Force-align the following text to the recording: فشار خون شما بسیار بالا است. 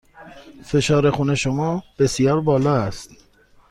فشار 0.63 1.11
خون 1.11 1.35
شما 1.35 1.83
بسیار 1.99 2.41
بالا 2.41 2.75
است. 2.75 3.11